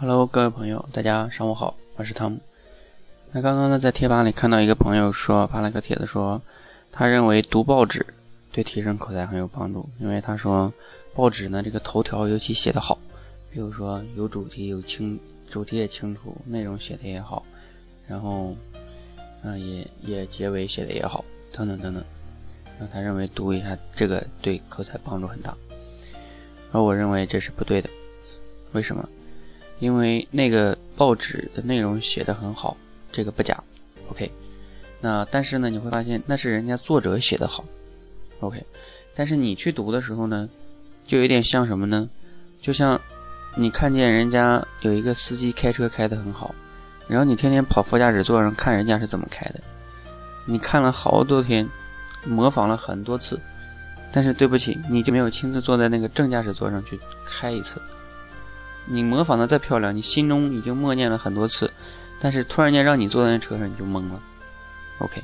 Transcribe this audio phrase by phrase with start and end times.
[0.00, 2.38] Hello，各位朋友，大家上午好，我是汤姆。
[3.32, 6.40] 那刚刚呢，在贴吧里看到一个朋友说发了个帖子，说
[6.92, 8.06] 他认为读报纸
[8.52, 10.72] 对提升口才很有帮助，因为他说
[11.16, 12.96] 报纸呢这个头条尤其写得好，
[13.50, 17.44] 比如说有主题有清主题也清楚，内容写的也好，
[18.06, 18.54] 然后
[19.42, 22.04] 嗯也也结尾写的也好，等等等等。
[22.78, 25.56] 那他认为读一下这个对口才帮助很大，
[26.70, 27.90] 而我认为这是不对的，
[28.70, 29.08] 为什么？
[29.78, 32.76] 因为那个报纸的内容写的很好，
[33.12, 33.62] 这个不假
[34.10, 34.30] ，OK。
[35.00, 37.64] 那但是呢，你会发现那是人家作者写的好
[38.40, 38.60] ，OK。
[39.14, 40.48] 但是你去读的时候呢，
[41.06, 42.08] 就有点像什么呢？
[42.60, 43.00] 就像
[43.56, 46.54] 你看见人家有一个司机开车开得很好，
[47.06, 49.60] 然后你天天跑副驾驶座上看人家是怎么开的，
[50.44, 51.68] 你看了好多天，
[52.24, 53.40] 模仿了很多次，
[54.12, 57.80] 但是对不起，你就没有亲自坐在那个正驾驶座上去开一次。
[58.90, 61.70] 你模仿的再漂亮，你心中已经默念了很多次，
[62.18, 64.20] 但是突然间让你坐在那车上，你就懵了。
[64.98, 65.22] OK，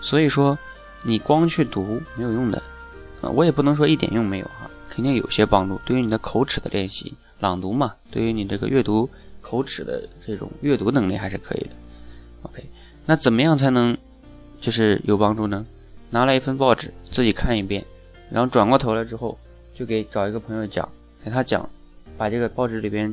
[0.00, 0.58] 所以说
[1.02, 2.62] 你光去读没有用的，
[3.22, 5.80] 啊，我也不能说一点用没有哈，肯定有些帮助。
[5.84, 9.08] 对于你的口齿的练习，朗读嘛，对于你这个阅读
[9.40, 11.70] 口齿的这种阅读能力还是可以的。
[12.42, 12.64] OK，
[13.06, 13.96] 那怎么样才能
[14.60, 15.64] 就是有帮助呢？
[16.10, 17.84] 拿来一份报纸自己看一遍，
[18.30, 19.38] 然后转过头来之后
[19.74, 20.88] 就给找一个朋友讲，
[21.24, 21.68] 给他讲。
[22.16, 23.12] 把这个报纸里边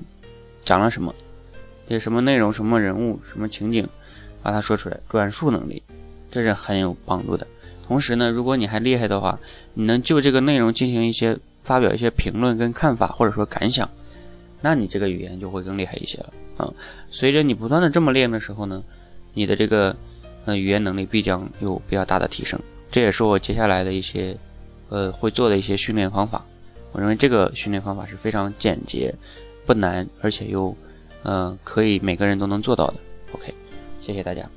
[0.61, 1.13] 讲了什么，
[1.87, 3.87] 有什么内容、什么人物、什么情景，
[4.41, 5.81] 把它说出来，转述能力，
[6.31, 7.45] 这是很有帮助的。
[7.85, 9.37] 同时呢，如果你还厉害的话，
[9.73, 13.89] 你能就这个内容进行一些发表一些评论跟看法，或者说感想，
[14.61, 16.73] 那你这个语言就会更厉害一些了啊。
[17.09, 18.81] 随着你不断的这么练的时候呢，
[19.33, 19.93] 你的这个
[20.45, 22.57] 呃语言能力必将有比较大的提升。
[22.89, 24.37] 这也是我接下来的一些
[24.87, 26.45] 呃会做的一些训练方法。
[26.93, 29.13] 我认为这个训练方法是非常简洁、
[29.65, 30.73] 不难，而且又，
[31.23, 32.93] 呃，可以每个人都能做到的。
[33.33, 33.53] OK，
[33.99, 34.47] 谢谢大家。